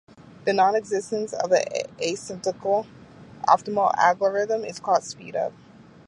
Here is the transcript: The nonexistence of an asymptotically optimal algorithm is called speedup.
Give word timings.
The 0.45 0.53
nonexistence 0.53 1.31
of 1.31 1.51
an 1.51 1.61
asymptotically 1.99 2.87
optimal 3.47 3.93
algorithm 3.95 4.65
is 4.65 4.79
called 4.79 5.03
speedup. 5.03 5.51